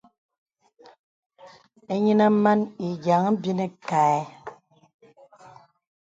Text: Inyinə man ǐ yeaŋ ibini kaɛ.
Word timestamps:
Inyinə 1.93 2.25
man 2.43 2.59
ǐ 2.85 2.87
yeaŋ 3.03 3.23
ibini 3.33 3.65
kaɛ. 3.87 4.19